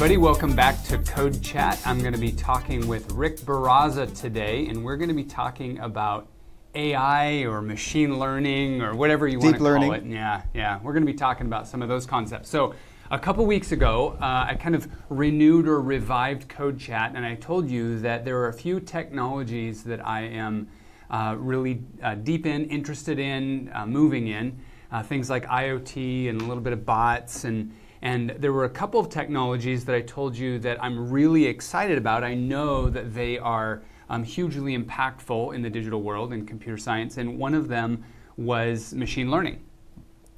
[0.00, 0.16] everybody.
[0.16, 1.78] Welcome back to Code Chat.
[1.84, 5.78] I'm going to be talking with Rick Barraza today, and we're going to be talking
[5.80, 6.26] about
[6.74, 9.90] AI or machine learning or whatever you want to learning.
[9.90, 10.06] call it.
[10.06, 10.78] Yeah, yeah.
[10.82, 12.48] We're going to be talking about some of those concepts.
[12.48, 12.74] So,
[13.10, 17.34] a couple weeks ago, uh, I kind of renewed or revived Code Chat, and I
[17.34, 20.66] told you that there are a few technologies that I am
[21.10, 24.60] uh, really uh, deep in, interested in, uh, moving in.
[24.90, 27.70] Uh, things like IoT and a little bit of bots and
[28.02, 31.98] and there were a couple of technologies that I told you that I'm really excited
[31.98, 32.24] about.
[32.24, 37.18] I know that they are um, hugely impactful in the digital world in computer science,
[37.18, 38.04] and one of them
[38.36, 39.60] was machine learning.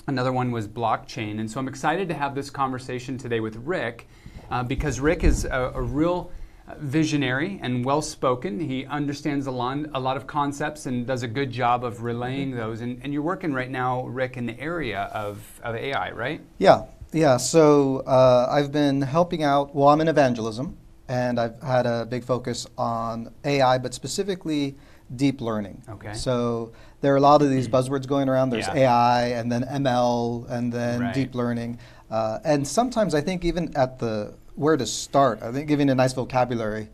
[0.09, 1.39] Another one was blockchain.
[1.39, 4.09] And so I'm excited to have this conversation today with Rick
[4.51, 6.33] uh, because Rick is a, a real
[6.79, 8.59] visionary and well spoken.
[8.59, 12.51] He understands a lot, a lot of concepts and does a good job of relaying
[12.51, 12.81] those.
[12.81, 16.41] And, and you're working right now, Rick, in the area of, of AI, right?
[16.59, 17.37] Yeah, yeah.
[17.37, 19.75] So uh, I've been helping out.
[19.75, 20.77] Well, I'm in evangelism,
[21.09, 24.77] and I've had a big focus on AI, but specifically
[25.17, 25.83] deep learning.
[25.89, 26.15] Okay.
[26.15, 28.51] So there are a lot of these buzzwords going around.
[28.51, 28.89] There's Yeah.
[28.89, 31.15] AI, and then ML, and then Right.
[31.15, 31.79] deep learning.
[32.11, 35.95] Uh, and sometimes I think even at the where to start, I think giving a
[35.95, 36.89] nice vocabulary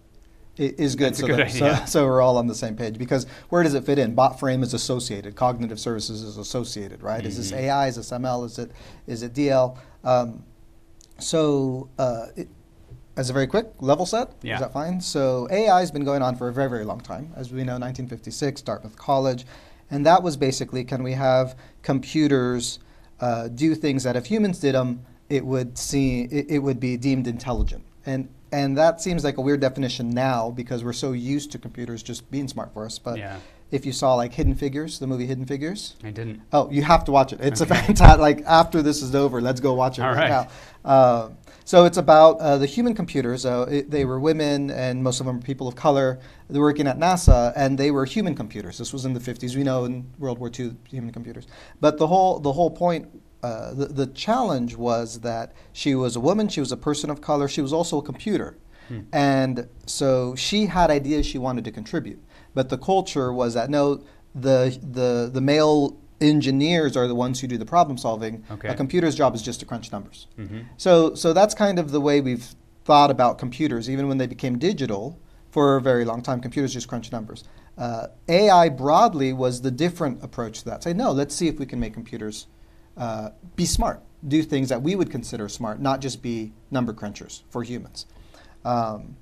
[0.56, 1.14] is good.
[1.16, 1.86] So, good that- so- idea.
[1.86, 2.98] so we're all on the same page.
[2.98, 4.14] Because where does it fit in?
[4.14, 5.36] Bot frame is associated.
[5.36, 7.24] Cognitive services is associated, right?
[7.24, 7.58] Is this Mhm.
[7.58, 7.86] AI?
[7.88, 8.44] Is this ML?
[8.44, 8.70] Is it
[9.06, 9.76] is it DL?
[10.04, 10.44] Um,
[11.18, 12.48] so uh, it,
[13.16, 14.54] as a very quick level set, Yeah.
[14.54, 15.00] is that fine?
[15.00, 17.32] So AI has been going on for a very very long time.
[17.36, 19.44] As we know, 1956, Dartmouth College,
[19.90, 22.78] and that was basically can we have computers
[23.20, 26.96] uh, do things that if humans did them, it would see it, it would be
[26.96, 27.84] deemed intelligent.
[28.06, 32.02] And and that seems like a weird definition now because we're so used to computers
[32.02, 32.98] just being smart for us.
[32.98, 33.38] But Yeah.
[33.70, 36.40] If you saw like Hidden Figures, the movie Hidden Figures, I didn't.
[36.52, 37.40] Oh, you have to watch it.
[37.40, 37.74] It's Okay.
[37.78, 38.20] a fantastic.
[38.20, 40.48] Like after this is over, let's go watch it All right, right.
[40.84, 40.90] now.
[40.90, 41.30] Uh,
[41.64, 43.44] so it's about uh, the human computers.
[43.44, 46.18] Uh, it, they were women, and most of them were people of color.
[46.48, 48.78] They were working at NASA, and they were human computers.
[48.78, 49.54] This was in the 50s.
[49.54, 51.46] We know in World War II, human computers.
[51.80, 53.08] But the whole the whole point.
[53.40, 57.20] Uh, the, the challenge was that she was a woman, she was a person of
[57.20, 58.56] color, she was also a computer.
[58.88, 59.02] Hmm.
[59.12, 62.20] And so she had ideas she wanted to contribute.
[62.58, 64.02] But the culture was that no,
[64.34, 68.42] the, the, the male engineers are the ones who do the problem solving.
[68.50, 68.66] Okay.
[68.66, 70.26] A computer's job is just to crunch numbers.
[70.36, 70.64] Mhm.
[70.76, 74.58] So, so that's kind of the way we've thought about computers, even when they became
[74.58, 75.20] digital.
[75.50, 77.44] For a very long time, computers just crunch numbers.
[77.78, 80.82] Uh, AI broadly was the different approach to that.
[80.82, 82.48] Say, no, let's see if we can make computers
[82.96, 87.42] uh, be smart, do things that we would consider smart, not just be number crunchers
[87.50, 88.06] for humans.
[88.64, 89.14] Um,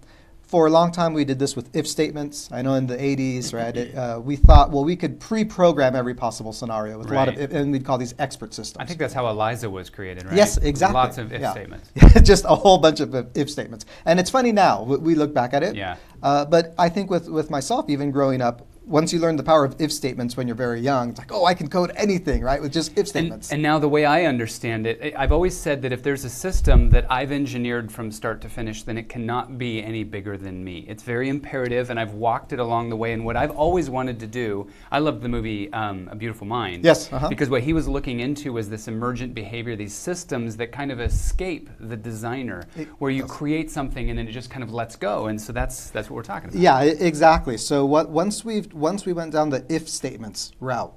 [0.46, 2.48] for a long time, we did this with if statements.
[2.52, 6.14] I know in the 80s, right, it, uh, we thought, well, we could pre-program every
[6.14, 8.80] possible scenario with a lot of, if, and we'd call these expert systems.
[8.80, 10.36] I think that's how Eliza was created, right?
[10.36, 10.94] Yes, exactly.
[10.94, 11.50] Lots of if Yeah.
[11.50, 11.90] statements.
[12.22, 13.86] just a whole bunch of if- statements.
[14.04, 15.74] And it's funny now, we- we look back at it.
[15.74, 15.96] Yeah.
[16.22, 19.64] Uh, but I think with, with myself, even growing up, once you learn the power
[19.64, 22.62] of if statements when you're very young, it's like, oh, I can code anything, right,
[22.62, 23.52] with just if And, statements.
[23.52, 26.90] and now the way I understand it, I've always said that if there's a system
[26.90, 30.84] that I've engineered from start to finish, then it cannot be any bigger than me.
[30.88, 33.12] It's very imperative, and I've walked it along the way.
[33.12, 36.84] And what I've always wanted to do, I love the movie um, A Beautiful Mind.
[36.84, 37.28] Yes, uh-huh.
[37.28, 41.00] Because what he was looking into was this emergent behavior, these systems that kind of
[41.00, 43.30] escape the designer, It where you does.
[43.32, 45.26] create something and then it just kind of lets go.
[45.26, 46.60] And so that's that's what we're talking about.
[46.60, 47.56] Yeah, exactly.
[47.56, 50.94] So what, once we once we went down the if statements route,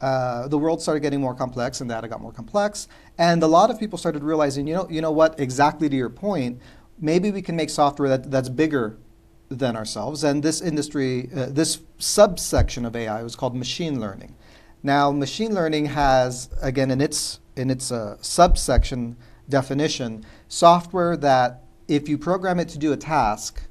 [0.00, 2.86] uh, the world started getting more complex, and data got more complex,
[3.18, 5.38] and a lot of people started realizing, you know, you know what?
[5.40, 6.60] Exactly to your point,
[7.00, 8.98] maybe we can make software that, that's bigger
[9.48, 10.24] than ourselves.
[10.24, 14.34] And this industry, uh, this subsection of AI was called machine learning.
[14.82, 19.16] Now, machine learning has, again, in its in its uh, subsection
[19.48, 23.62] definition, software that if you program it to do a task,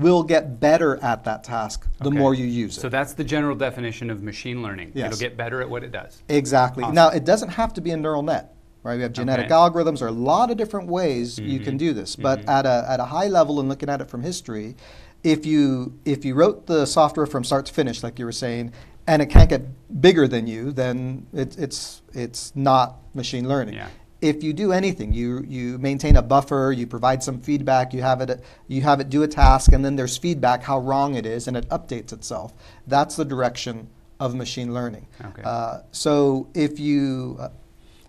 [0.00, 2.18] will get better at that task the Okay.
[2.18, 2.80] more you use it.
[2.80, 4.92] So that's the general definition of machine learning.
[4.94, 5.12] Yes.
[5.12, 6.22] It'll get better at what it does.
[6.28, 6.82] Exactly.
[6.84, 6.94] Awesome.
[6.94, 8.96] Now, it doesn't have to be a neural net, right?
[8.96, 9.54] We have genetic Okay.
[9.54, 9.98] algorithms.
[9.98, 11.78] There are a lot of different ways you can Mhm.
[11.78, 12.16] do this.
[12.16, 12.48] But Mhm.
[12.48, 14.76] at, a, at a high level and looking at it from history,
[15.22, 18.72] if you, if you wrote the software from start to finish, like you were saying,
[19.06, 19.62] and it can't get
[20.00, 23.74] bigger than you, then it, it's, it's not machine learning.
[23.74, 23.88] Yeah.
[24.20, 28.20] If you do anything, you, you maintain a buffer, you provide some feedback, you have,
[28.20, 31.48] it, you have it do a task, and then there's feedback how wrong it is,
[31.48, 32.52] and it updates itself.
[32.86, 33.88] That's the direction
[34.18, 35.06] of machine learning.
[35.24, 35.42] Okay.
[35.42, 37.48] Uh, so if you uh,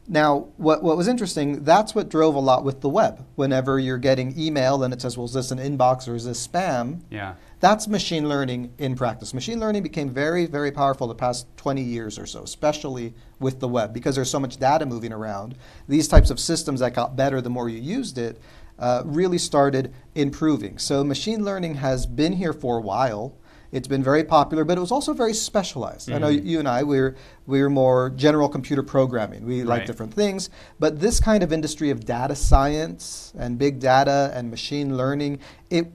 [0.07, 3.99] now what, what was interesting that's what drove a lot with the web whenever you're
[3.99, 7.35] getting email and it says well is this an inbox or is this spam Yeah.
[7.61, 12.19] That's machine learning in practice machine learning became very very powerful the past 20 years
[12.19, 15.55] or so especially with the web because there's so much data moving around
[15.87, 18.41] these types of systems that got better the more you used it
[18.81, 20.77] uh, really started improving.
[20.79, 23.37] So machine learning has been here for a while.
[23.71, 26.09] It's been very popular, but it was also very specialized.
[26.09, 26.15] Mm-hmm.
[26.15, 26.47] I know mm-hmm.
[26.47, 27.15] you and I, we're,
[27.45, 29.45] we're more general computer programming.
[29.45, 29.67] We right.
[29.67, 30.49] like different things.
[30.79, 35.91] But this kind of industry of data science and big data and machine learning, it,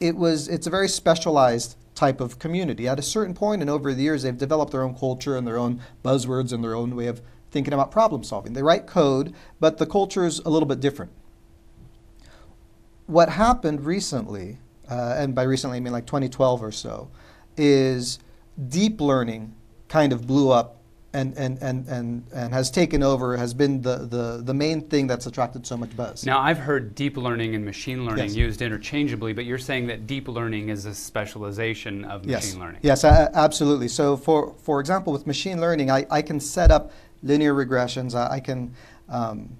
[0.00, 2.86] it was, it's a very specialized type of community.
[2.86, 5.58] At a certain point, and over the years, they've developed their own culture and their
[5.58, 8.52] own buzzwords and their own way of thinking about problem solving.
[8.52, 11.12] They write code, but the culture is a little bit different.
[13.06, 14.58] What happened recently
[14.90, 17.10] uh, and by recently I mean like 2012 or so,
[17.56, 18.18] is
[18.68, 19.54] deep learning
[19.88, 20.77] kind of blew up
[21.14, 25.06] and, and, and, and, and has taken over, has been the, the, the main thing
[25.06, 26.26] that's attracted so much buzz.
[26.26, 28.34] Now, I've heard deep learning and machine learning yes.
[28.34, 32.44] used interchangeably, but you're saying that deep learning is a specialization of yes.
[32.44, 32.80] machine learning.
[32.82, 33.88] Yes, uh, absolutely.
[33.88, 38.14] So, for, for example, with machine learning, I, I can set up linear regressions.
[38.14, 38.74] I, I can,
[39.08, 39.56] um,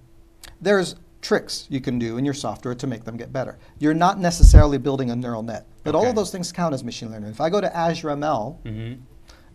[0.61, 3.59] there's tricks you can do in your software to make them get better.
[3.79, 6.05] You're not necessarily building a neural net, but okay.
[6.05, 7.31] all of those things count as machine learning.
[7.31, 9.03] If I go to Azure ML, mm-hmm.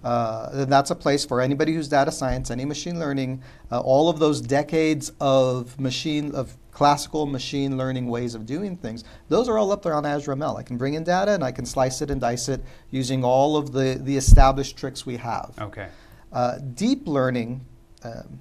[0.03, 3.41] Uh, that's a place for anybody who's data science, any machine learning,
[3.71, 9.03] uh, all of those decades of machine of classical machine learning ways of doing things.
[9.29, 10.57] Those are all up there on Azure ML.
[10.57, 13.55] I can bring in data and I can slice it and dice it using all
[13.55, 15.53] of the the established tricks we have.
[15.59, 15.87] Okay.
[16.31, 17.65] Uh, deep learning.
[18.03, 18.39] Um,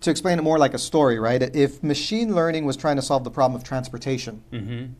[0.00, 1.42] to explain it more like a story, right?
[1.42, 4.92] If machine learning was trying to solve the problem of transportation, mm-hmm.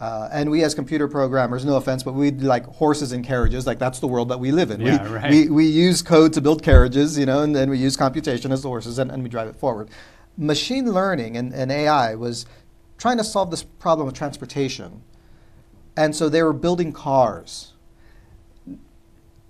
[0.00, 3.78] Uh, and we as computer programmers, no offense, but we like horses and carriages, like
[3.78, 4.80] that's the world that we live in.
[4.80, 5.30] Yeah, we, right.
[5.30, 8.62] we, we use code to build carriages, you know, and then we use computation as
[8.62, 9.88] the horses and, and we drive it forward.
[10.36, 12.44] Machine learning and, and AI was
[12.98, 15.02] trying to solve this problem of transportation.
[15.96, 17.74] And so they were building cars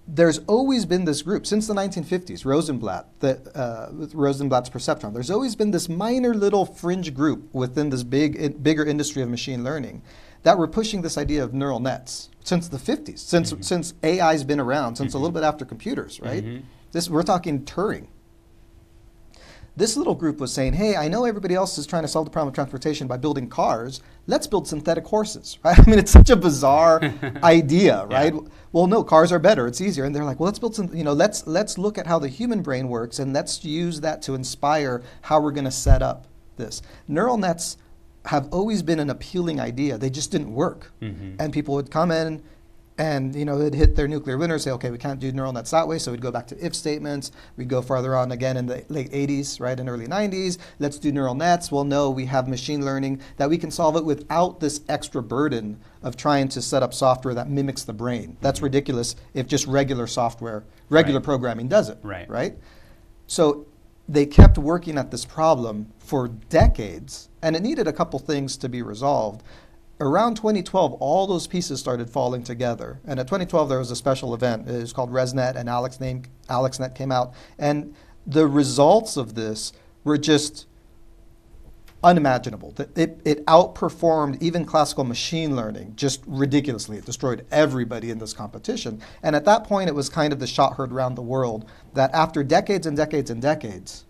[0.06, 5.14] there's always been this group since the 1950s, Rosenblatt, the, uh, Rosenblatt's perceptron.
[5.14, 9.64] There's always been this minor little fringe group within this big, bigger industry of machine
[9.64, 10.02] learning
[10.44, 13.62] that were pushing this idea of neural nets since the 50s, since mm-hmm.
[13.62, 15.17] since AI's been around, since mm-hmm.
[15.17, 16.44] a little bit after computers, right?
[16.44, 16.67] Mm-hmm.
[16.93, 18.06] This we're talking Turing.
[19.76, 22.31] This little group was saying, hey, I know everybody else is trying to solve the
[22.31, 24.00] problem of transportation by building cars.
[24.29, 25.76] Let's build synthetic horses, right?
[25.76, 27.00] I mean, it's such a bizarre
[27.43, 28.32] idea, right?
[28.32, 28.41] Yeah.
[28.70, 29.67] Well, no, cars are better.
[29.67, 30.05] It's easier.
[30.05, 32.29] And they're like, well, let's build some, you know, let's, let's look at how the
[32.29, 36.29] human brain works and let's use that to inspire how we're going to set up
[36.56, 36.81] this.
[37.08, 37.76] Neural nets
[38.26, 39.99] have always been an appealing idea.
[39.99, 40.93] They just didn't work.
[41.03, 41.37] Mm-hmm.
[41.38, 42.43] And people would come in
[42.97, 45.73] and you know they'd hit their nuclear winter say okay we can't do neural nets
[45.73, 48.67] that way so we'd go back to if statements we'd go farther on again in
[48.67, 52.47] the late 80s right and early 90s let's do neural nets well no we have
[52.47, 56.85] machine learning that we can solve it without this extra burden of trying to set
[56.85, 58.67] up software that mimics the brain that's mm-hmm.
[58.67, 61.25] ridiculous if just regular software regular right.
[61.25, 62.56] programming does it right right
[63.27, 63.67] so
[64.09, 68.69] they kept working at this problem for decades and it needed a couple things to
[68.69, 69.43] be resolved
[70.01, 73.01] around 2012, all those pieces started falling together.
[73.06, 74.69] And at 2012, there was a special event.
[74.69, 77.35] It was called ResNet, and AlexNet, AlexNet came out.
[77.59, 77.95] And
[78.27, 79.73] the results of this
[80.03, 80.67] were just
[82.05, 82.75] unimaginable.
[82.95, 86.99] It, it outperformed even classical machine learning just ridiculously.
[86.99, 89.01] It destroyed everybody in this competition.
[89.23, 92.13] And at that point, it was kind of the shot heard around the world that
[92.13, 94.05] after decades and decades and decades,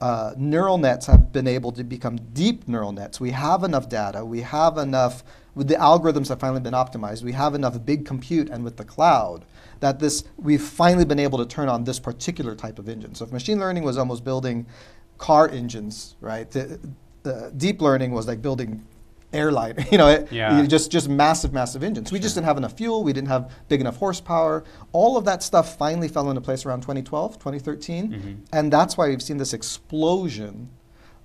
[0.00, 3.18] uh, neural nets have been able to become deep neural nets.
[3.18, 4.24] We have enough data.
[4.24, 5.24] We have enough,
[5.56, 7.22] the algorithms have finally been optimized.
[7.22, 9.44] We have enough big compute and with the cloud
[9.80, 13.14] that this, we've finally been able to turn on this particular type of engine.
[13.14, 14.66] So if machine learning was almost building
[15.18, 16.50] car engines, right?
[16.50, 16.80] The,
[17.22, 18.86] the deep learning was like building
[19.32, 19.74] airline.
[19.90, 20.64] You know, it, yeah.
[20.66, 22.12] just just massive, massive engines.
[22.12, 23.02] We just didn't have enough fuel.
[23.02, 24.64] We didn't have big enough horsepower.
[24.92, 28.32] All of that stuff finally fell into place around 2012, 2013, mm-hmm.
[28.52, 30.70] and that's why we've seen this explosion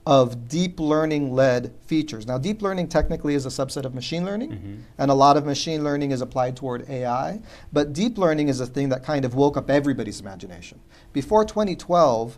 [0.06, 2.28] of deep learning led features.
[2.28, 4.76] Now, deep learning technically is a subset of machine learning, mm-hmm.
[4.98, 7.42] and a lot of machine learning is applied toward AI.
[7.72, 10.80] But deep learning is a thing that kind of woke up everybody's imagination.
[11.14, 12.38] Before 2012,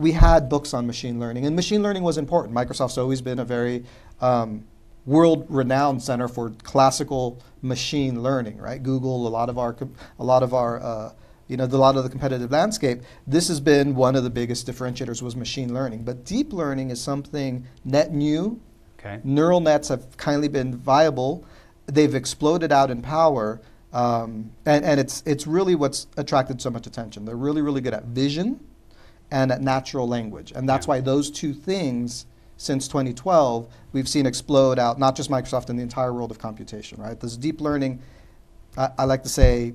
[0.00, 2.54] we had books on machine learning, and machine learning was important.
[2.54, 3.84] Microsoft's always been a very
[4.20, 4.64] um,
[5.06, 8.82] world-renowned center for classical machine learning, right?
[8.82, 9.76] Google, a lot of our,
[10.18, 11.12] a lot of our, uh,
[11.48, 13.00] you know, a lot of the competitive landscape.
[13.26, 16.04] This has been one of the biggest differentiators was machine learning.
[16.04, 18.60] But deep learning is something net new.
[18.98, 19.20] Okay.
[19.24, 21.44] Neural nets have kindly been viable.
[21.86, 23.60] They've exploded out in power.
[23.92, 27.24] Um, and, and it's, it's really what's attracted so much attention.
[27.24, 28.60] They're really, really good at vision
[29.30, 30.52] and at natural language.
[30.54, 30.90] And that's yeah.
[30.94, 35.82] why those two things since 2012, we've seen explode out, not just Microsoft, in the
[35.82, 37.18] entire world of computation, right?
[37.18, 38.00] This deep learning,
[38.76, 39.72] I, I like to say,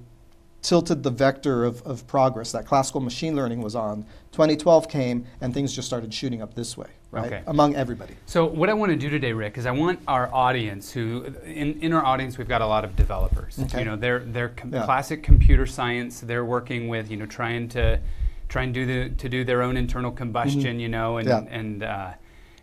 [0.61, 4.03] tilted the vector of, of progress that classical machine learning was on.
[4.31, 6.87] 2012 came, and things just started shooting up this way.
[7.11, 7.25] right?
[7.25, 7.43] Okay.
[7.47, 8.15] Among everybody.
[8.25, 11.79] So what I want to do today, Rick, is I want our audience, who in,
[11.81, 13.57] in our audience we've got a lot of developers.
[13.59, 13.79] Okay.
[13.79, 14.85] You know, they're they're com- Yeah.
[14.85, 16.19] classic computer science.
[16.19, 17.99] They're working with you know trying to
[18.49, 20.79] try and do the to do their own internal combustion.
[20.79, 21.47] You know, and Mm-hmm.
[21.47, 21.59] Yeah.
[21.59, 22.13] and uh,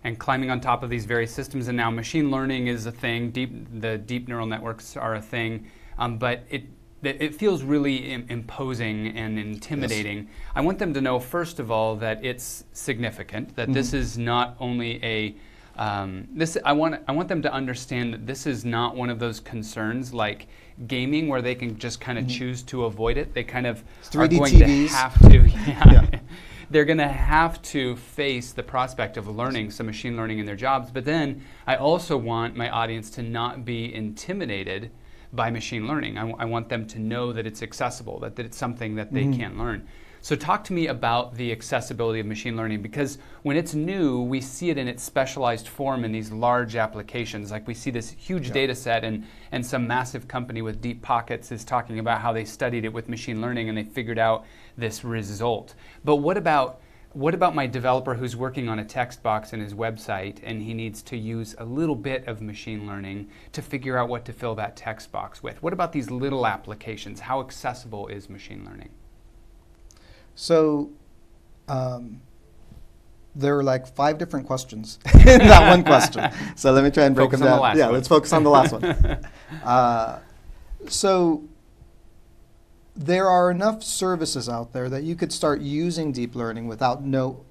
[0.05, 1.69] and climbing on top of these various systems.
[1.69, 3.31] And now machine learning is a thing.
[3.31, 5.67] Deep the deep neural networks are a thing.
[5.99, 6.65] Um, but it
[7.03, 10.29] it feels really Im- imposing and intimidating.
[10.55, 13.57] I want them to know, first of all, that it's significant.
[13.57, 15.35] That this is not only a
[15.77, 16.57] um, this.
[16.65, 20.13] I want I want them to understand that this is not one of those concerns
[20.15, 20.47] like
[20.87, 23.35] gaming where they can just kind of choose to avoid it.
[23.35, 24.89] They kind of are 3D going TVs.
[24.89, 25.49] to have to.
[25.67, 25.93] Yeah.
[25.93, 26.19] Yeah.
[26.71, 30.57] They're going to have to face the prospect of learning some machine learning in their
[30.57, 30.91] jobs.
[30.91, 34.91] But then I also want my audience to not be intimidated
[35.35, 36.17] by machine learning.
[36.17, 39.13] I, w- I want them to know that it's accessible, that, that it's something that
[39.13, 39.87] they can learn.
[40.25, 44.41] So, talk to me about the accessibility of machine learning because when it's new, we
[44.41, 47.51] see it in its specialized form in these large applications.
[47.51, 51.51] Like we see this huge data set, and, and some massive company with deep pockets
[51.51, 54.45] is talking about how they studied it with machine learning and they figured out
[54.77, 55.75] this result.
[56.05, 56.81] But what about
[57.15, 60.73] what about my developer who's working on a text box in his website and he
[60.73, 64.55] needs to use a little bit of machine learning to figure out what to fill
[64.55, 65.61] that text box with?
[65.65, 67.19] What about these little applications?
[67.19, 68.91] How accessible is machine learning?
[70.35, 70.91] So
[71.69, 72.21] um,
[73.35, 76.31] there are like five different questions in that one question.
[76.57, 77.63] So let me try and break Focus them on the down.
[77.63, 77.95] last yeah, one.
[77.95, 79.27] let's focus on the last one.
[79.63, 80.19] Uh,
[80.89, 81.45] so
[82.97, 87.45] there are enough services out there that you could start using deep learning without no,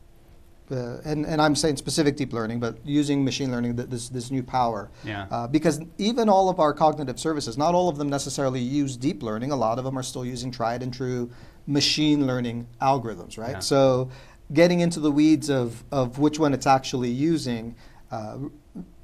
[0.71, 4.31] uh, and, and I'm saying specific deep learning, but using machine learning, th- this, this
[4.31, 4.89] new power.
[5.03, 5.27] Yeah.
[5.29, 9.21] Uh, because even all of our cognitive services, not all of them necessarily use deep
[9.21, 9.51] learning.
[9.51, 11.29] A lot of them are still using tried and true
[11.67, 13.51] machine learning algorithms, right?
[13.53, 13.59] Yeah.
[13.59, 14.09] So
[14.53, 17.75] getting into the weeds of, of which one it's actually using
[18.11, 18.37] uh,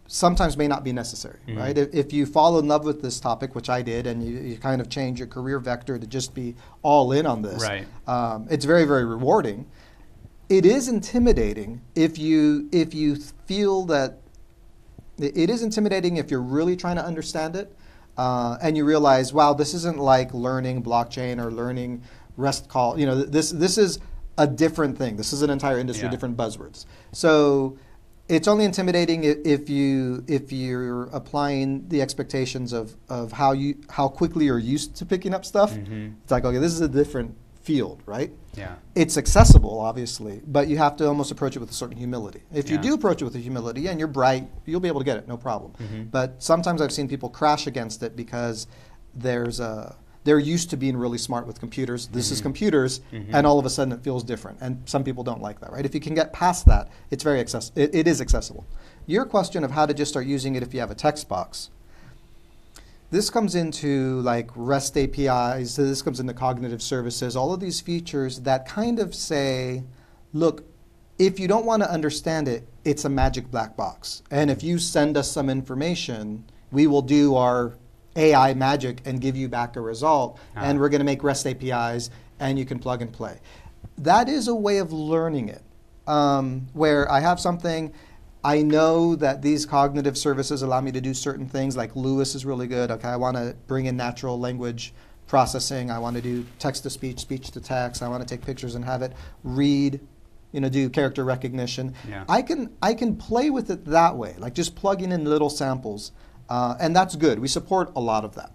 [0.08, 1.58] sometimes may not be necessary, Mhm.
[1.58, 1.78] right?
[1.78, 4.58] If, if you fall in love with this topic, which I did, and you, you
[4.58, 7.86] kind of change your career vector to just be all in on this, Right.
[8.08, 9.66] um, it's very, very rewarding.
[10.50, 14.20] It is intimidating if you if you feel that
[15.20, 17.76] it it is intimidating if you're really trying to understand it,
[18.18, 22.02] uh, and you realize, wow, this isn't like learning blockchain or learning
[22.38, 23.00] REST call.
[23.00, 24.00] You know, this this is
[24.38, 25.18] a different thing.
[25.18, 26.12] This is an entire industry, Yeah.
[26.12, 26.86] different buzzwords.
[27.12, 27.78] So
[28.30, 34.08] it's only intimidating if you if you're applying the expectations of, of how you how
[34.08, 35.74] quickly you're used to picking up stuff.
[35.74, 36.14] Mhm.
[36.24, 38.32] It's like okay, this is a different field, right?
[38.56, 38.76] Yeah.
[38.96, 42.42] It's accessible, obviously, but you have to almost approach it with a certain humility.
[42.54, 45.06] If you do approach it with a humility and you're bright, you'll be able to
[45.06, 45.74] get it, no problem.
[45.78, 46.10] Mhm.
[46.10, 48.68] But sometimes I've seen people crash against it because
[49.14, 49.96] there's a
[50.28, 52.08] they're used to being really smart with computers.
[52.08, 52.44] This is Mhm.
[52.44, 53.28] computers, Mhm.
[53.32, 54.58] and all of a sudden it feels different.
[54.60, 55.86] And some people don't like that, right?
[55.86, 58.66] If you can get past that, it's very access- it, it is accessible.
[59.06, 61.70] Your question of how to just start using it if you have a text box.
[63.10, 67.80] This comes into like REST APIs, so this comes into cognitive services, all of these
[67.80, 69.84] features that kind of say,
[70.34, 70.66] look,
[71.18, 74.24] if you don't want to understand it, it's a magic black box.
[74.30, 77.76] And if you send us some information, we will do our
[78.18, 80.40] AI magic and give you back a result.
[80.56, 80.62] Ah.
[80.64, 82.10] And we're going to make REST APIs
[82.40, 83.40] and you can plug and play.
[83.98, 85.64] That is a way of learning it,
[86.08, 87.94] um, where I have something.
[88.44, 92.46] I know that these cognitive services allow me to do certain things, like LUIS is
[92.46, 92.92] really good.
[92.92, 94.94] Okay, I want to bring in natural language
[95.28, 95.92] processing.
[95.92, 98.02] I want to do text to speech, speech to text.
[98.02, 100.00] I want to take pictures and have it read,
[100.52, 101.94] you know, do character recognition.
[102.08, 102.24] Yeah.
[102.30, 106.12] I can I can play with it that way, like just plugging in little samples,
[106.50, 107.40] uh, and that's good.
[107.40, 108.52] We support a lot of that.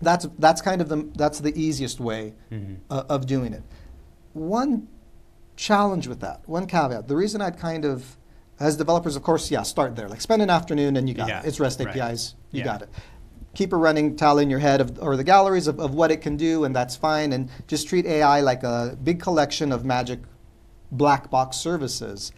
[0.00, 2.76] That's that's kind of the that's the easiest way Mhm.
[2.90, 3.62] uh, of doing it.
[4.32, 4.86] One
[5.56, 7.08] challenge with that, one caveat.
[7.08, 8.16] The reason I'd kind of,
[8.60, 10.08] as developers, of course, yeah, start there.
[10.08, 11.46] Like spend an afternoon and you got Yeah, it.
[11.46, 11.88] It's REST right.
[11.96, 12.64] APIs, you Yeah.
[12.64, 12.88] got it.
[13.54, 16.18] Keep a running tally in your head of, or the galleries of, of what it
[16.20, 17.32] can do, and that's fine.
[17.32, 20.20] And just treat AI like a big collection of magic
[20.92, 22.30] black box services.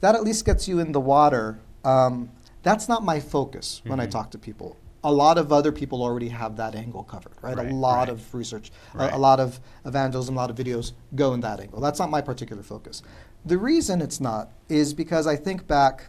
[0.00, 1.58] That at least gets you in the water.
[1.84, 2.28] Um,
[2.62, 4.10] that's not my focus when I Mhm.
[4.10, 4.76] talk to people.
[5.04, 7.56] A lot of other people already have that angle covered, right?
[7.56, 8.08] Right, a lot right.
[8.08, 11.80] of research, a- a, lot of evangelism, a lot of videos go in that angle.
[11.80, 13.02] That's not my particular focus.
[13.46, 16.08] The reason it's not is because I think back,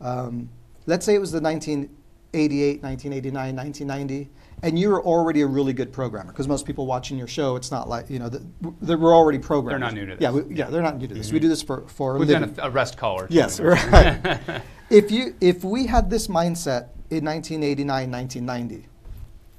[0.00, 0.48] um,
[0.86, 4.30] let's say it was the 1988, 1989, 1990,
[4.64, 6.32] and you're already a really good programmer.
[6.32, 9.72] Because most people watching your show, it's not like, you know, the, we're already programmers.
[9.72, 10.44] They're not new to Yeah, this.
[10.46, 11.30] we, yeah, they're not new to this.
[11.30, 11.42] We Mhm.
[11.42, 12.48] do this for, for We've living.
[12.54, 13.34] done a, a rest call or two.
[13.34, 14.62] Yes, right.
[14.88, 18.88] if you if we had this mindset in 1989, 1990,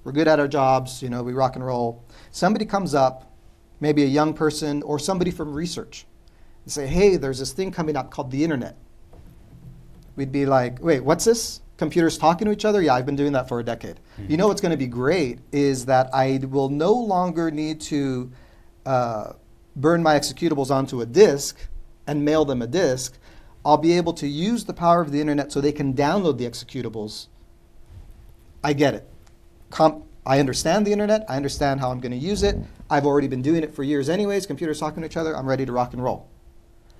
[0.03, 2.03] we're good at our jobs, you know, we rock and roll.
[2.31, 3.31] Somebody comes up,
[3.79, 6.07] maybe a young person or somebody from research,
[6.63, 8.75] and say, "Hey, there's this thing coming out called the internet.
[10.15, 11.59] we'd be like, wait, what's this?
[11.77, 12.81] Computers talking to each other?
[12.81, 13.99] Yeah, I've been doing that for a decade.
[14.19, 14.29] Mhm.
[14.29, 18.31] You know what's going to be great is that I will no longer need to
[18.85, 19.33] uh,
[19.75, 21.57] burn my executables onto a disk
[22.07, 23.17] and mail them a disk.
[23.65, 26.45] I'll be able to use the power of the internet so they can download the
[26.47, 27.27] executables.
[28.63, 29.09] I get it.
[29.71, 31.25] Com- I understand the internet.
[31.27, 32.57] I understand how I'm going to use it.
[32.89, 34.45] I've already been doing it for years, anyways.
[34.45, 35.35] Computers talking to each other.
[35.35, 36.27] I'm ready to rock and roll.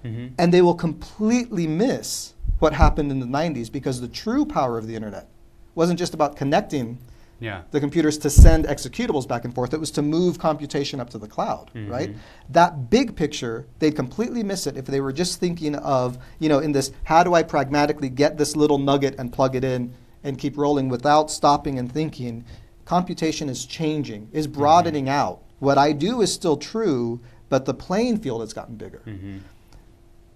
[0.04, 2.34] hmm And they will completely miss
[2.66, 5.28] what happened in the 90s because the true power of the internet
[5.76, 6.98] wasn't just about connecting
[7.40, 7.62] Yeah.
[7.70, 9.72] the computers to send executables back and forth.
[9.72, 11.92] It was to move computation up to the cloud, Mhm.
[11.92, 12.16] right?
[12.50, 16.58] That big picture, they'd completely miss it if they were just thinking of, you know,
[16.58, 19.92] in this, how do I pragmatically get this little nugget and plug it in
[20.24, 22.46] and keep rolling without stopping and thinking.
[22.86, 25.42] Computation is changing, is broadening out.
[25.60, 29.02] What I do is still true, but the playing field has gotten bigger.
[29.06, 29.38] hmm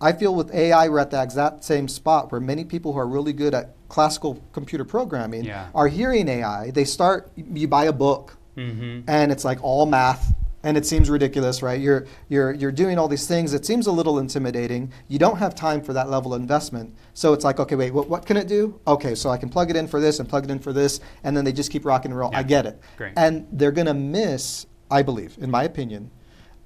[0.01, 3.07] I feel with AI, we're at the exact same spot where many people who are
[3.07, 5.67] really good at classical computer programming Yeah.
[5.75, 6.71] are hearing AI.
[6.71, 11.09] They start, you buy a book, hmm and it's like all math, and it seems
[11.09, 11.79] ridiculous, right?
[11.79, 13.53] You're, you're, you're doing all these things.
[13.53, 14.91] It seems a little intimidating.
[15.07, 16.93] You don't have time for that level of investment.
[17.13, 18.79] So it's like, okay, wait, what, what can it do?
[18.85, 20.99] Okay, so I can plug it in for this and plug it in for this,
[21.23, 22.31] and then they just keep rocking and roll.
[22.33, 22.79] I get it.
[22.97, 23.13] Great.
[23.17, 26.11] And they're going to miss, I believe, in my opinion,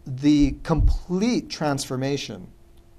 [0.06, 2.48] the complete transformation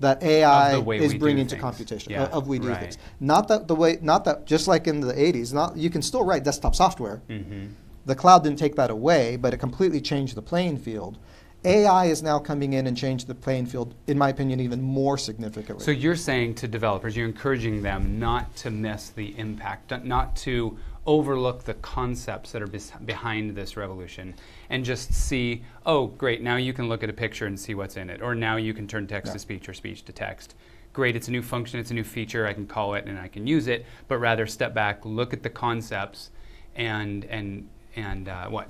[0.04, 2.80] that AI Of is bringing to computation Yeah, of we do right.
[2.80, 2.99] things.
[3.20, 5.52] Not that the way, not that just like in the 80s.
[5.52, 7.23] Not you can still write desktop software.
[7.28, 7.66] hmm
[8.06, 11.18] The cloud didn't take that away, but it completely changed the playing field.
[11.66, 15.16] AI is now coming in and changed the playing field, in my opinion, even more
[15.16, 15.82] significantly.
[15.82, 20.76] So you're saying to developers, you're encouraging them not to miss the impact, not to
[21.06, 24.34] overlook the concepts that are behind this revolution,
[24.70, 27.96] and just see, oh, great, now you can look at a picture and see what's
[27.96, 29.35] in it, or now you can turn text Yeah.
[29.35, 30.55] to speech or speech to text.
[30.92, 33.29] Great, it's a new function, it's a new feature, I can call it and I
[33.29, 36.31] can use it, but rather step back, look at the concepts,
[36.76, 38.68] and and and uh, what?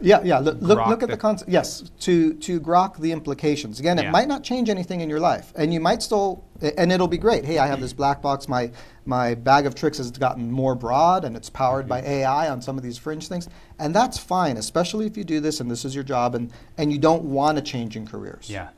[0.00, 0.38] yeah, yeah.
[0.38, 1.50] Look, look, look at the- the concept.
[1.50, 3.80] Yes, to to grok the implications.
[3.80, 4.08] Again, Yeah.
[4.08, 6.44] it might not change anything in your life, and you might still,
[6.78, 7.44] and it'll be great.
[7.44, 8.48] Hey, I have this black box.
[8.48, 8.70] My
[9.04, 12.10] my bag of tricks has gotten more broad, and it's powered by Mm-hmm.
[12.10, 15.60] AI on some of these fringe things, and that's fine, especially if you do this
[15.60, 18.48] and this is your job, and and you don't want to change in careers.
[18.48, 18.68] Yeah.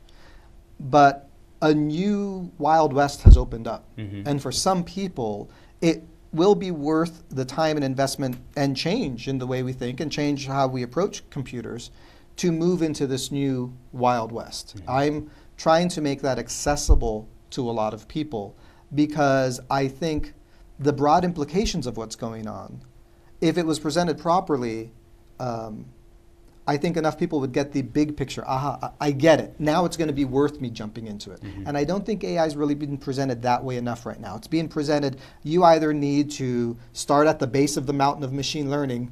[0.79, 1.29] but
[1.61, 3.85] a new Wild West has opened up.
[3.97, 4.27] Mhm.
[4.27, 5.49] And for some people,
[5.81, 6.03] it
[6.35, 10.11] will be worth the time and investment and change in the way we think and
[10.11, 11.91] change how we approach computers
[12.35, 14.75] to move into this new Wild West.
[14.75, 14.83] Mhm.
[14.89, 18.53] I'm trying to make that accessible to a lot of people
[18.93, 20.33] because I think
[20.77, 22.81] the broad implications of what's going on,
[23.39, 24.91] if it was presented properly,
[25.39, 25.85] um,
[26.67, 28.43] I think enough people would get the big picture.
[28.47, 29.53] Aha, I get it.
[29.59, 31.41] Now it's going to be worth me jumping into it.
[31.43, 31.67] Mhm.
[31.67, 34.35] And I don't think AI is really being presented that way enough right now.
[34.35, 38.33] It's being presented, you either need to start at the base of the mountain of
[38.33, 39.11] machine learning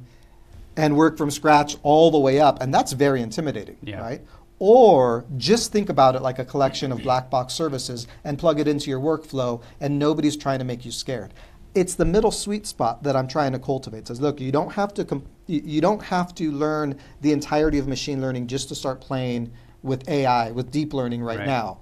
[0.76, 4.00] and work from scratch all the way up, and that's very intimidating, Yeah.
[4.00, 4.20] right?
[4.58, 8.66] Or just think about it like a collection of black box services and plug it
[8.66, 11.32] into your workflow, and nobody's trying to make you scared.
[11.74, 13.98] It's the middle sweet spot that I'm trying to cultivate.
[13.98, 17.32] It says, look, you don't have to com- you you don't have to learn the
[17.32, 19.52] entirety of machine learning just to start playing
[19.82, 21.46] with AI, with deep learning right, Right.
[21.46, 21.78] now.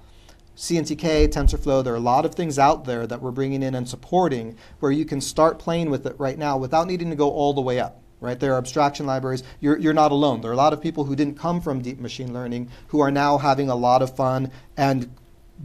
[0.57, 3.89] CNTK, TensorFlow, there are a lot of things out there that we're bringing in and
[3.89, 7.55] supporting where you can start playing with it right now without needing to go all
[7.55, 7.99] the way up.
[8.21, 9.43] Right, there are abstraction libraries.
[9.59, 10.43] You're, you're not alone.
[10.43, 13.11] There are a lot of people who didn't come from deep machine learning who are
[13.11, 15.11] now having a lot of fun and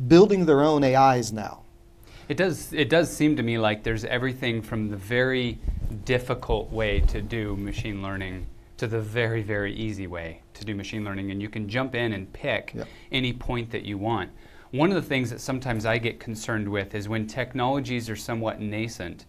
[0.08, 1.62] building their own AIs now.
[2.30, 2.74] It does.
[2.74, 5.60] It does seem to me like there's everything from the very
[6.06, 11.04] difficult way to do machine learning to the very, very easy way to do machine
[11.04, 12.88] learning, and you can jump in and pick Yep.
[13.12, 14.30] any point that you want.
[14.72, 18.60] One of the things that sometimes I get concerned with is when technologies are somewhat
[18.60, 19.26] nascent,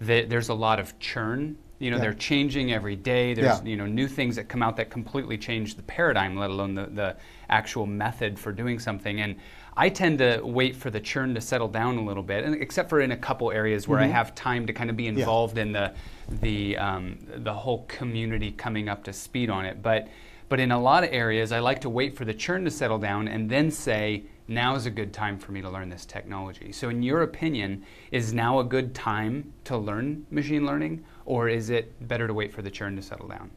[0.00, 1.56] that there's a lot of churn.
[1.78, 2.02] You know, Yeah.
[2.02, 3.34] they're changing every day.
[3.34, 3.64] There's Yeah.
[3.64, 6.86] you know new things that come out that completely change the paradigm, let alone the,
[6.86, 7.16] the
[7.48, 9.20] actual method for doing something.
[9.20, 9.34] And
[9.76, 12.90] I tend to wait for the churn to settle down a little bit, and except
[12.90, 15.72] for in a couple areas where I have time to kind of be involved in
[15.72, 15.94] the
[16.40, 19.82] the um, the whole community coming up to speed on it.
[19.82, 20.08] But
[20.48, 22.98] but in a lot of areas, I like to wait for the churn to settle
[22.98, 26.72] down and then say, now is a good time for me to learn this technology.
[26.72, 31.70] So, in your opinion, is now a good time to learn machine learning, or is
[31.70, 33.50] it better to wait for the churn to settle down?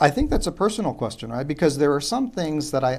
[0.00, 1.46] I think that's a personal question, right?
[1.46, 2.94] Because there are some things that I,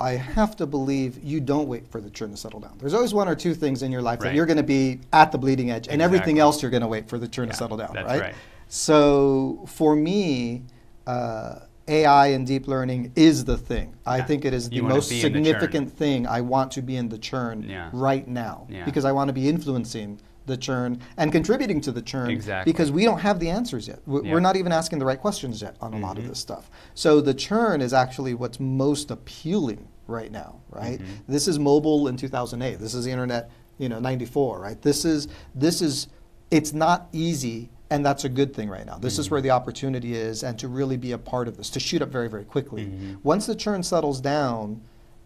[0.00, 2.76] I, I have to believe you don't wait for the churn to settle down.
[2.78, 4.30] There's always one or two things in your life Right.
[4.30, 6.88] that you're going to be at the bleeding edge, and everything else you're going to
[6.88, 8.20] wait for the churn Yeah, to settle down, right?
[8.20, 8.34] right.
[8.68, 10.62] So for me,
[11.06, 13.94] uh, AI and deep learning is the thing.
[14.06, 17.08] I think it is the most in the significant thing I want to be in
[17.10, 17.90] the churn Yeah.
[17.92, 18.84] right now Yeah.
[18.86, 22.72] because I want to be influencing the churn and contributing to the churn Exactly.
[22.72, 24.00] because we don't have the answers yet.
[24.06, 24.32] We- Yeah.
[24.32, 26.28] We're not even asking the right questions yet on a lot of Mhm.
[26.30, 26.70] this stuff.
[26.94, 30.98] So the churn is actually what's most appealing right now, right?
[31.00, 31.04] Mhm.
[31.28, 32.80] This is mobile in 2008.
[32.80, 34.80] This is the internet, you know, 94, right?
[34.82, 36.08] This is this is
[36.50, 38.98] it's not easy and that's a good thing right now.
[38.98, 39.30] This is Mhm.
[39.30, 42.10] where the opportunity is and to really be a part of this, to shoot up
[42.10, 42.86] very very quickly.
[42.86, 43.18] Mhm.
[43.22, 44.80] Once the churn settles down,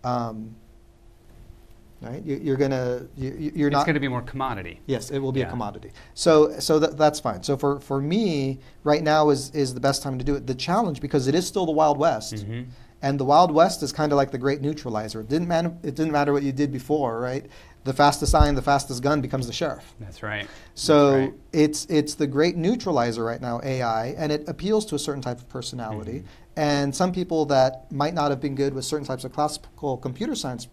[0.04, 0.56] um,
[2.02, 2.22] right?
[2.24, 4.80] You, you're gonna you, you're it's going to be more commodity.
[4.86, 5.46] Yes, it will be Yeah.
[5.46, 5.92] a commodity.
[6.14, 7.42] So, so that, that's fine.
[7.42, 10.46] So for, for me, right now is, is the best time to do it.
[10.46, 12.66] The challenge, because it is still the Wild West, Mhm.
[13.02, 15.20] and the Wild West is kind of like the great neutralizer.
[15.20, 17.46] It didn't, man, it didn't matter what you did before, right?
[17.84, 19.94] The fastest sign, the fastest gun becomes the sheriff.
[20.00, 20.48] That's right.
[20.74, 21.34] So That's right.
[21.52, 25.38] it's it's the great neutralizer right now, AI, and it appeals to a certain type
[25.38, 26.20] of personality.
[26.20, 26.24] Mhm.
[26.56, 30.34] And some people that might not have been good with certain types of classical computer
[30.34, 30.66] science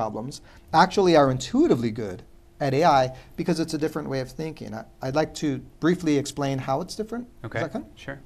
[0.00, 0.40] problems
[0.72, 2.22] actually are intuitively good
[2.60, 4.74] at AI because it's a different way of thinking.
[4.74, 7.26] I, I'd like to briefly explain how it's different.
[7.44, 7.80] Is Okay.
[7.96, 8.20] Sure.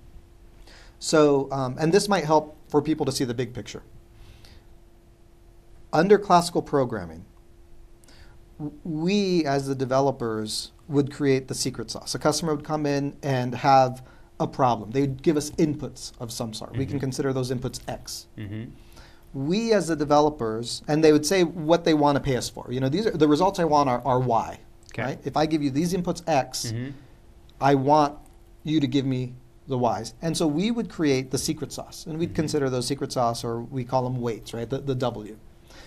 [1.01, 3.83] So, um, and this might help for people to see the big picture.
[5.93, 7.25] Under classical programming,
[8.85, 12.15] we as the developers would create the secret sauce.
[12.15, 14.03] A customer would come in and have
[14.41, 14.91] a problem.
[14.91, 16.77] They'd give us inputs of some sort.
[16.77, 17.01] We can Mhm.
[17.01, 18.27] consider those inputs X.
[18.37, 18.65] hmm
[19.35, 22.67] We as the developers, and they would say what they want to pay us for.
[22.71, 24.59] You know, these are the results I want are, are Y.
[24.93, 25.03] Okay.
[25.03, 25.19] Right?
[25.25, 26.91] If I give you these inputs X, hmm
[27.61, 28.19] I want
[28.65, 29.33] you to give me
[29.69, 30.15] the Y's.
[30.21, 32.35] And so we would create the secret sauce, and we'd Mhm.
[32.35, 34.69] consider those secret sauce, or we call them weights, right?
[34.69, 35.37] The, the W.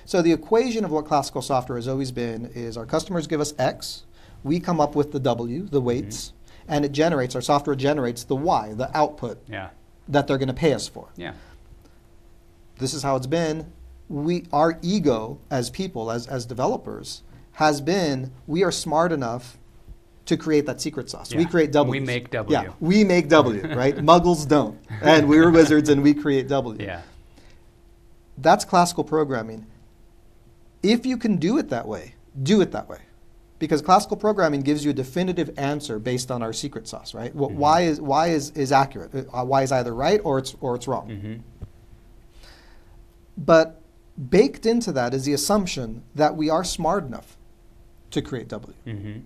[0.05, 3.53] So the equation of what classical software has always been is our customers give us
[3.59, 4.03] X,
[4.43, 6.31] we come up with the W, the weights,
[6.67, 9.69] and it generates, our software generates the Y, the output Yeah.
[10.07, 11.09] that they're going to pay us for.
[11.17, 11.33] Yeah.
[12.79, 13.71] This is how it's been.
[14.09, 19.57] We, our ego as people, as, as developers, has been we are smart enough
[20.25, 21.33] to create that secret sauce.
[21.33, 21.91] We create W.
[21.91, 22.57] We make W.
[22.57, 23.95] Yeah, we make W, right?
[23.97, 24.77] Muggles don't.
[25.01, 26.77] And we're wizards and we create W.
[26.79, 27.01] Yeah.
[28.37, 29.65] That's classical programming.
[30.83, 32.13] If you can do it that way,
[32.43, 32.99] do it that way.
[33.59, 37.35] Because classical programming gives you a definitive answer based on our secret sauce, right?
[37.35, 37.53] Mhm.
[37.53, 39.27] Why is why is, is accurate?
[39.33, 41.09] Uh, Why is either right or it's or it's wrong.
[41.09, 41.35] hmm
[43.37, 43.81] But
[44.29, 47.37] baked into that is the assumption that we are smart enough
[48.11, 48.73] to create W.
[48.85, 49.19] hmm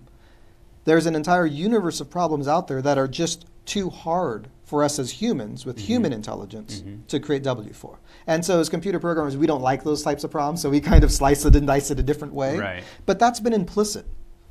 [0.84, 4.98] There's an entire universe of problems out there that are just too hard for us
[4.98, 5.80] as humans with Mhm.
[5.80, 7.06] human intelligence Mhm.
[7.06, 7.98] to create W for.
[8.26, 11.04] And so as computer programmers, we don't like those types of problems, so we kind
[11.04, 12.58] of slice it and dice it a different way.
[12.58, 12.82] Right.
[13.06, 14.06] But that's been implicit.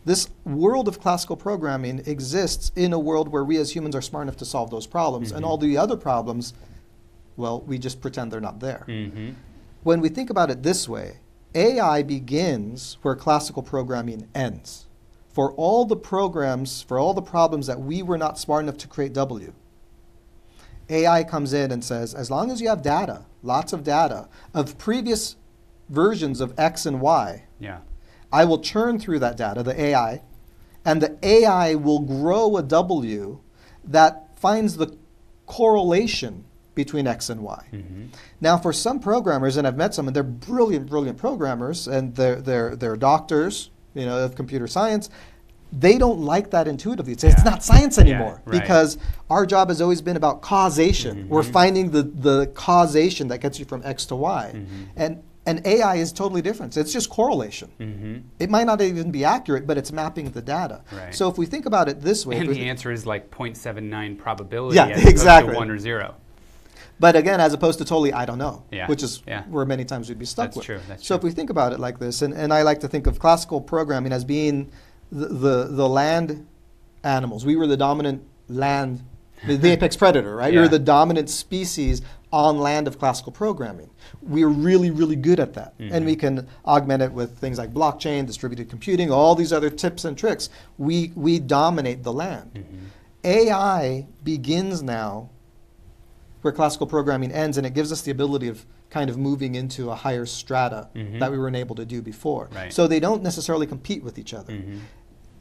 [0.05, 4.23] This world of classical programming exists in a world where we as humans are smart
[4.23, 5.47] enough to solve those problems, and Mhm.
[5.49, 6.53] all the other problems,
[7.35, 8.85] well, we just pretend they're not there.
[9.83, 11.17] When we think about it this way,
[11.55, 14.85] AI begins where classical programming ends.
[15.33, 18.87] For all the programs, for all the problems that we were not smart enough to
[18.87, 19.53] create W,
[20.89, 24.77] AI comes in and says, as long as you have data, lots of data, of
[24.77, 25.37] previous
[25.89, 27.79] versions of X and Y, Yeah.
[28.33, 30.21] I will churn through that data, the AI,
[30.85, 33.39] and the AI will grow a W
[33.83, 34.95] that finds the
[35.47, 37.65] correlation between X and Y.
[37.71, 38.05] hmm
[38.39, 42.37] Now, for some programmers, and I've met some, and they're brilliant, brilliant programmers, and they're,
[42.41, 45.09] they're, they're doctors, you know, of computer science.
[45.73, 47.13] They don't like that intuitively.
[47.13, 48.61] It's, it's not science Yeah, anymore right.
[48.61, 48.97] because
[49.29, 51.29] our job has always been about causation.
[51.29, 51.51] We're Mhm.
[51.53, 54.51] finding the, the causation that gets you from X to Y.
[54.53, 54.65] Mhm.
[54.97, 56.75] And, and AI is totally different.
[56.77, 57.69] It's just correlation.
[57.79, 60.81] hmm It might not even be accurate, but it's mapping the data.
[60.91, 61.15] Right.
[61.15, 64.75] So if we think about it this way, And the answer is like 0.79 probability
[64.75, 65.53] Yeah, as opposed exactly.
[65.53, 66.15] to one or zero.
[67.01, 69.43] But again, as opposed to totally, I don't know, Yeah, which is yeah.
[69.45, 70.65] where many times we'd be stuck That's with.
[70.67, 72.87] true, that's so if we think about it like this, and, and I like to
[72.87, 74.71] think of classical programming as being
[75.11, 76.45] the, the, the land
[77.03, 77.43] animals.
[77.43, 79.01] We were the dominant land,
[79.47, 80.51] the, the apex predator, right?
[80.51, 80.61] We Yeah.
[80.61, 83.89] were the dominant species on land of classical programming.
[84.21, 85.73] We're really, really good at that.
[85.79, 90.05] And we can augment it with things like blockchain, distributed computing, all these other tips
[90.05, 90.49] and tricks.
[90.77, 92.51] We, we dominate the land.
[92.55, 92.85] hmm
[93.23, 95.29] AI begins now
[96.41, 99.89] where classical programming ends, and it gives us the ability of kind of moving into
[99.89, 101.19] a higher strata Mhm.
[101.19, 102.49] that we weren't able to do before.
[102.53, 102.73] Right.
[102.73, 104.53] So they don't necessarily compete with each other.
[104.53, 104.77] hmm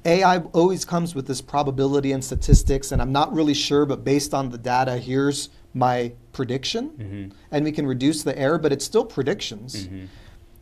[0.03, 4.33] AI always comes with this probability and statistics, and I'm not really sure, but based
[4.33, 8.85] on the data, here's my prediction, hmm and we can reduce the error, but it's
[8.85, 9.87] still predictions.
[9.87, 10.05] hmm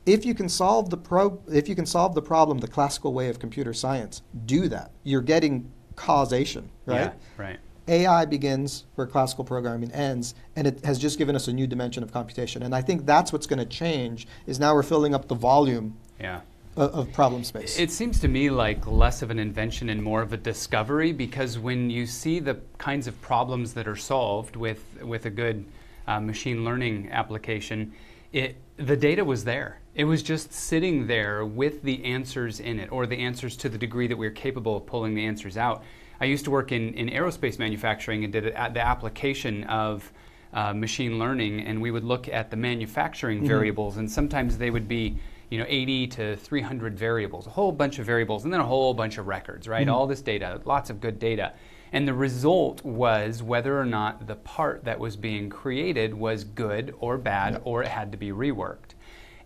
[0.07, 3.29] If you can solve the pro- if you can solve the problem the classical way
[3.29, 4.91] of computer science, do that.
[5.05, 7.13] You're getting causation, right?
[7.13, 7.59] Yeah, right.
[7.89, 12.03] AI begins where classical programming ends, and it has just given us a new dimension
[12.03, 12.63] of computation.
[12.63, 14.29] And I think that's what's going to change.
[14.47, 16.41] Is now we're filling up the volume Yeah.
[16.77, 17.79] of, of problem space.
[17.79, 21.59] It seems to me like less of an invention and more of a discovery because
[21.59, 25.65] when you see the kinds of problems that are solved with, with a good
[26.07, 27.93] uh, machine learning application,
[28.33, 29.81] it, the data was there.
[29.95, 33.79] It was just sitting there with the answers in it, or the answers to the
[33.79, 35.83] degree that we are capable of pulling the answers out.
[36.21, 40.13] I used to work in, in aerospace manufacturing and did it at the application of
[40.53, 44.89] uh, machine learning, and we would look at the manufacturing variables, and sometimes they would
[44.89, 45.19] be
[45.51, 48.95] you know 80 to 300 variables, a whole bunch of variables, and then a whole
[48.95, 49.89] bunch of records, right?
[49.89, 51.53] All this data, lots of good data.
[51.93, 56.95] And the result was whether or not the part that was being created was good
[57.01, 58.95] or bad, or it had to be reworked.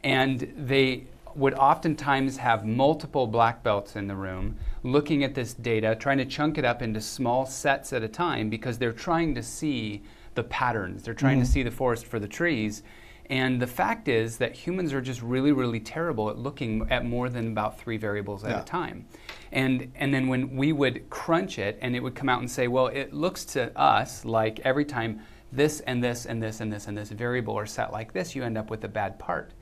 [0.02, 5.94] And they would oftentimes have multiple black belts in the room looking at this data,
[5.94, 9.42] trying to chunk it up into small sets at a time because they're trying to
[9.42, 10.02] see
[10.34, 11.02] the patterns.
[11.02, 11.52] They're trying to mm-hmm.
[11.52, 12.82] see the forest for the trees.
[13.30, 17.28] And the fact is that humans are just really, really terrible at looking at more
[17.28, 18.60] than about three variables at Yeah.
[18.62, 19.06] a time.
[19.52, 22.68] And, and then when we would crunch it and it would come out and say,
[22.68, 25.20] well, it looks to us like every time
[25.52, 28.42] this and this and this and this and this variable are set like this, you
[28.42, 29.52] end up with a bad part.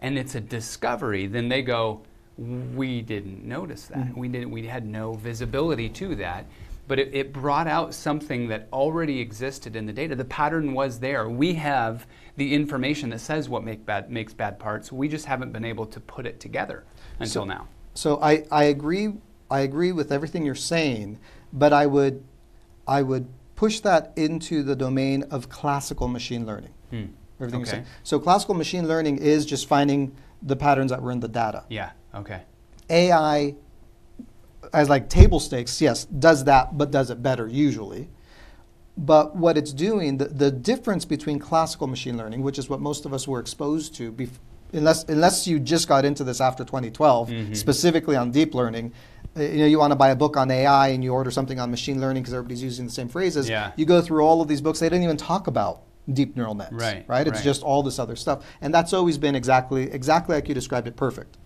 [0.00, 2.02] And it's a discovery, then they go,
[2.36, 4.16] we didn't notice that.
[4.16, 6.46] We didn't we had no visibility to that.
[6.86, 10.14] But it, it brought out something that already existed in the data.
[10.14, 11.28] The pattern was there.
[11.28, 12.06] We have
[12.36, 14.90] the information that says what make bad, makes bad parts.
[14.90, 16.84] We just haven't been able to put it together
[17.18, 17.68] until So- now.
[17.94, 19.14] So I, I agree
[19.50, 21.18] I agree with everything you're saying,
[21.52, 22.22] but I would
[22.86, 26.72] I would push that into the domain of classical machine learning.
[26.90, 27.06] Hmm.
[27.40, 27.76] Everything you're Okay.
[27.78, 27.86] saying.
[28.02, 31.64] So classical machine learning is just finding the patterns that were in the data.
[31.68, 31.90] Yeah.
[32.14, 32.42] Okay.
[32.90, 33.54] AI
[34.72, 38.08] as like table stakes, yes, does that, but does it better usually.
[38.96, 43.06] But what it's doing, the, the difference between classical machine learning, which is what most
[43.06, 44.38] of us were exposed to, bef-
[44.72, 47.56] unless unless you just got into this after 2012, Mhm.
[47.56, 48.92] specifically on deep learning,
[49.36, 51.60] uh, you know, you want to buy a book on AI and you order something
[51.60, 53.48] on machine learning because everybody's using the same phrases.
[53.48, 53.70] Yeah.
[53.76, 56.72] You go through all of these books; they didn't even talk about deep neural nets.
[56.72, 57.26] Right, Right.
[57.26, 57.44] It's right.
[57.44, 60.96] just all this other stuff, and that's always been exactly exactly like you described it.
[60.96, 61.36] Perfect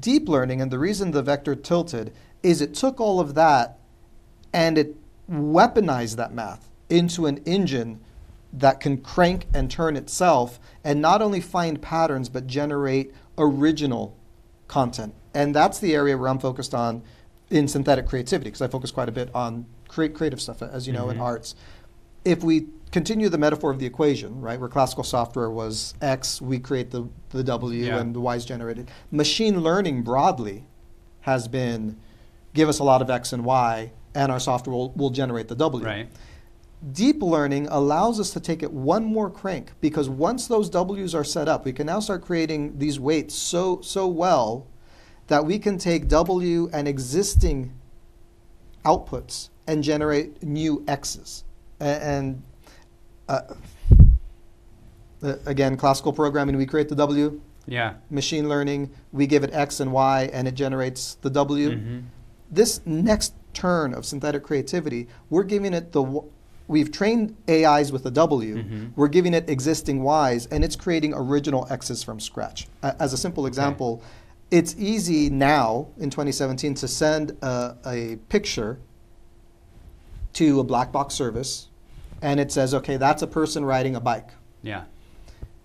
[0.00, 3.78] deep learning, and the reason the vector tilted is it took all of that
[4.52, 4.96] and it
[5.30, 8.00] weaponized that math into an engine
[8.52, 14.16] that can crank and turn itself and not only find patterns but generate original
[14.68, 15.14] content.
[15.34, 17.02] And that's the area where I'm focused on
[17.50, 20.92] in synthetic creativity because I focus quite a bit on create creative stuff, as you
[20.92, 21.22] know, in Mhm.
[21.22, 21.54] arts.
[22.24, 26.58] If we continue the metaphor of the equation, right, where classical software was X, we
[26.58, 27.98] create the, the W Yeah.
[27.98, 28.90] and the Y is generated.
[29.10, 30.66] Machine learning broadly
[31.20, 31.96] has been
[32.54, 35.54] give us a lot of X and Y, and our software will, will generate the
[35.56, 35.84] W.
[35.84, 36.08] Right.
[36.92, 41.24] Deep learning allows us to take it one more crank because once those W's are
[41.24, 44.66] set up, we can now start creating these weights so so well
[45.26, 47.72] that we can take W and existing
[48.84, 51.44] outputs and generate new X's.
[51.80, 52.42] And
[53.28, 53.40] uh,
[55.22, 57.40] uh, again, classical programming, we create the W.
[57.66, 57.94] Yeah.
[58.10, 62.02] Machine learning, we give it X and Y, and it generates the W Mhm.
[62.50, 66.24] this next turn of synthetic creativity, we're giving it the w-
[66.68, 68.90] we've trained AIs with a W, Mhm.
[68.94, 72.68] we're giving it existing Ys, and it's creating original X's from scratch.
[72.82, 74.00] As a simple example,
[74.52, 78.78] it's easy now in 2017 to send a, a picture
[80.34, 81.68] to a black box service,
[82.22, 84.30] and it says, okay, that's a person riding a bike.
[84.62, 84.84] Yeah.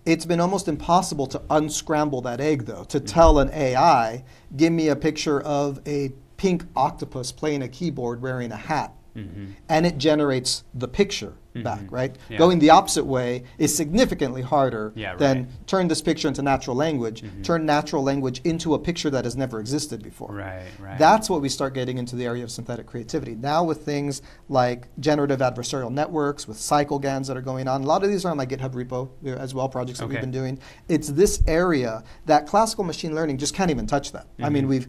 [0.04, 4.24] It's been almost impossible to unscramble that egg, though, to tell an AI,
[4.56, 8.92] give me a picture of a pink octopus playing a keyboard wearing a hat.
[9.16, 9.52] Mhm.
[9.68, 11.92] And it generates the picture back, Mhm.
[11.92, 12.16] right?
[12.30, 12.38] Yeah.
[12.38, 17.22] Going the opposite way is significantly harder Yeah, than turn this picture into natural language,
[17.22, 17.44] Mhm.
[17.44, 20.32] turn natural language into a picture that has never existed before.
[20.32, 20.62] Right.
[20.80, 20.98] Right.
[20.98, 23.34] That's what we start getting into the area of synthetic creativity.
[23.34, 27.82] Now with things like generative adversarial networks, with cycle GANs that are going on.
[27.82, 30.20] A lot of these are on my GitHub repo uh, as well, projects that we've
[30.20, 30.58] been doing.
[30.88, 34.26] It's this area that classical machine learning just can't even touch that.
[34.42, 34.68] I mean, Mhm.
[34.68, 34.88] we've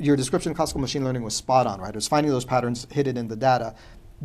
[0.00, 1.90] your description of classical machine learning was spot on, right?
[1.90, 3.74] It was finding those patterns hidden in the data.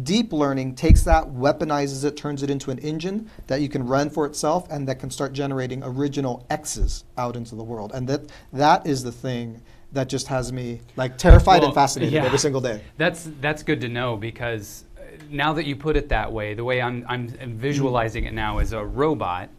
[0.02, 4.10] Deep learning takes that, weaponizes it, turns it into an engine that you can run
[4.10, 7.92] for itself and that can start generating original X's out into the world.
[7.94, 12.14] And that that is the thing that just has me like terrified Well, and fascinated
[12.14, 12.26] yeah.
[12.26, 12.82] every single day.
[12.98, 16.64] That's that's good to know because uh, now that you put it that way, the
[16.64, 17.28] way I'm I'm
[17.58, 19.50] visualizing it now is a robot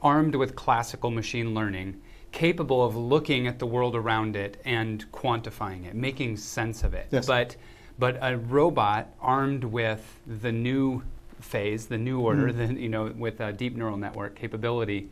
[0.00, 5.86] armed with classical machine learning, capable of looking at the world around it and quantifying
[5.86, 7.08] it, making sense of it.
[7.10, 7.26] Yes.
[7.26, 7.56] But
[8.02, 11.04] but a robot armed with the new
[11.40, 12.56] phase, the new order, Mm.
[12.74, 15.08] the, you know, with a deep neural network capability,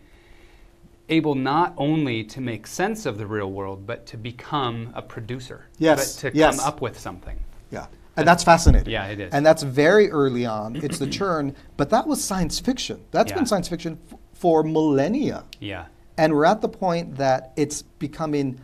[1.08, 5.66] able not only to make sense of the real world, but to become a producer.
[5.78, 6.56] Yes, But to yes.
[6.58, 7.38] come up with something.
[7.70, 7.86] Yeah.
[8.16, 8.92] And that's fascinating.
[8.92, 9.32] Yeah, it is.
[9.32, 10.74] And that's very early on.
[10.74, 12.98] It's the churn, but that was science fiction.
[13.12, 13.36] That's Yeah.
[13.36, 15.44] been science fiction f- for millennia.
[15.60, 15.84] Yeah.
[16.18, 18.58] And we're at the point that it's becoming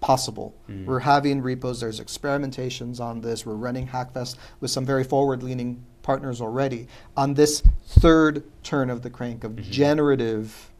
[0.00, 0.54] possible.
[0.68, 0.86] Mm.
[0.86, 3.44] We're having repos, there's experimentations on this.
[3.46, 9.02] We're running Hackfest with some very forward leaning partners already on this third turn of
[9.02, 9.70] the crank of Mm-hmm.
[9.70, 10.70] generative,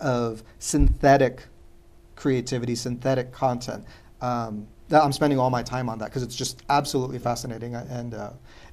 [0.00, 1.44] of synthetic
[2.16, 3.84] creativity, synthetic content.
[4.20, 7.74] Um, that I'm spending all my time on that because it's just absolutely fascinating.
[7.74, 8.30] uh, And uh,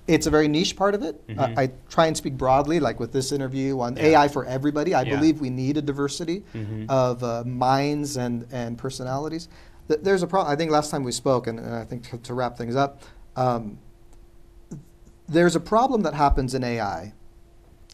[0.07, 1.25] it's a very niche part of it.
[1.27, 1.57] Mhm.
[1.57, 4.03] I, I try and speak broadly, like with this interview on Yeah.
[4.07, 4.93] AI for everybody.
[4.93, 5.15] I Yeah.
[5.15, 6.89] believe we need a diversity Mhm.
[6.89, 9.47] of uh, minds and, and personalities.
[9.87, 10.51] Th- There's a problem.
[10.51, 13.01] I think last time we spoke, and, and I think to, to wrap things up,
[13.35, 13.77] um,
[15.27, 17.13] there's a problem that happens in AI.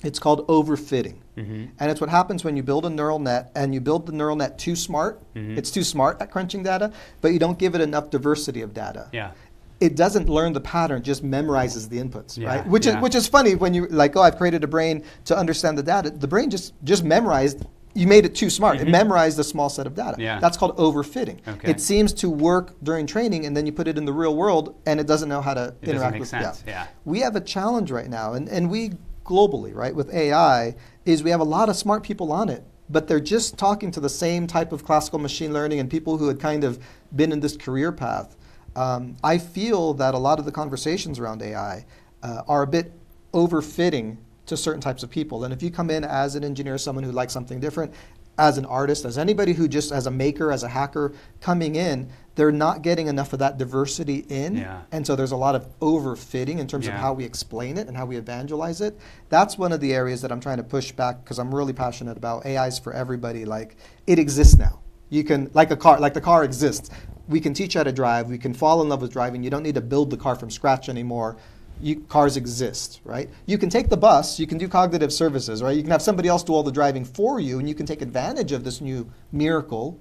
[0.03, 1.15] It's called overfitting.
[1.35, 4.11] hmm And it's what happens when you build a neural net and you build the
[4.11, 5.21] neural net too smart.
[5.33, 5.57] Mhm.
[5.57, 9.07] It's too smart at crunching data, but you don't give it enough diversity of data.
[9.11, 9.31] Yeah.
[9.79, 12.67] It doesn't learn the pattern, just memorizes the inputs, Yeah, right?
[12.67, 12.97] Which yeah.
[12.97, 15.83] is which is funny when you like, oh, I've created a brain to understand the
[15.83, 16.09] data.
[16.09, 17.65] The brain just just memorized.
[17.97, 18.79] You made it too smart.
[18.79, 18.91] It Mhm.
[18.91, 20.17] memorized a small set of data.
[20.19, 20.39] Yeah.
[20.39, 21.39] That's called overfitting.
[21.47, 21.71] Okay.
[21.71, 24.75] It seems to work during training, and then you put it in the real world,
[24.85, 26.27] and it doesn't know how to It interact with.
[26.29, 26.63] sense.
[26.67, 26.85] Yeah.
[27.05, 28.91] We have a challenge right now, and, and we
[29.25, 33.07] globally, right, with AI, is we have a lot of smart people on it, but
[33.07, 36.39] they're just talking to the same type of classical machine learning and people who had
[36.39, 36.77] kind of
[37.15, 38.35] been in this career path.
[38.75, 41.83] Um, I feel that a lot of the conversations around AI
[42.21, 42.91] uh, are a bit
[43.33, 45.43] overfitting to certain types of people.
[45.43, 47.93] And if you come in as an engineer, someone who likes something different,
[48.39, 52.09] as an artist, as anybody who just as a maker, as a hacker coming in,
[52.35, 54.57] they're not getting enough of that diversity in.
[54.57, 54.81] Yeah.
[54.91, 57.97] And so there's a lot of overfitting in terms of how we explain it and
[57.97, 58.97] how we evangelize it.
[59.29, 62.15] That's one of the areas that I'm trying to push back because I'm really passionate
[62.15, 63.43] about AIs for everybody.
[63.43, 64.81] Like it exists now.
[65.09, 66.91] You can like a car, like the car exists.
[67.27, 68.29] We can teach how to drive.
[68.29, 69.43] We can fall in love with driving.
[69.43, 71.37] You don't need to build the car from scratch anymore.
[71.81, 73.29] You, cars exist, right?
[73.45, 74.39] You can take the bus.
[74.39, 75.75] You can do cognitive services, right?
[75.75, 78.01] You can have somebody else do all the driving for you, and you can take
[78.01, 79.99] advantage of this new miracle.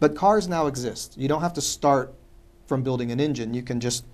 [0.00, 1.16] But cars now exist.
[1.18, 2.14] You don't have to start
[2.66, 3.54] from building an engine.
[3.54, 4.04] You can just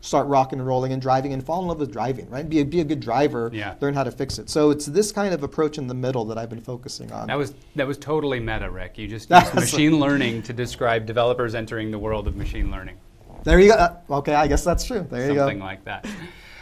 [0.00, 2.48] start rocking and rolling and driving and fall in love with driving, right?
[2.48, 3.74] Be a, be a good driver, Yeah.
[3.80, 4.48] learn how to fix it.
[4.48, 7.26] So it's this kind of approach in the middle that I've been focusing on.
[7.26, 8.98] That was that was totally meta, Rick.
[8.98, 12.96] You just used machine learning to describe developers entering the world of machine learning.
[13.46, 13.74] There you go.
[13.74, 15.06] Uh, okay, I guess that's true.
[15.08, 15.40] There you go.
[15.40, 16.06] something like that.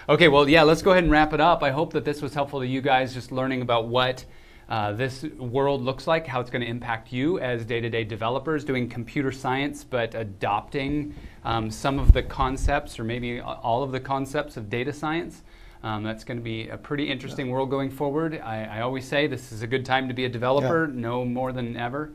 [0.07, 1.63] Okay, well, yeah, let's go ahead and wrap it up.
[1.63, 4.23] I hope that this was helpful to you guys, just learning about what
[4.69, 8.05] uh, this world looks like, how it's going to impact you as day to day
[8.05, 13.93] developers doing computer science, but adopting um, some of the concepts or maybe all of
[13.93, 15.43] the concepts of data science.
[15.83, 18.41] Um, that's going to be a pretty interesting world going forward.
[18.43, 21.53] I, I always say this is a good time to be a developer, no more
[21.53, 22.13] than ever.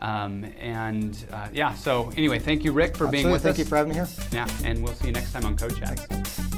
[0.00, 3.56] Um, and uh, yeah, so anyway, thank you, Rick, for being with Thank us.
[3.56, 4.08] Thank you for having me here.
[4.32, 6.57] Yeah, and we'll see you next time on CodeChat.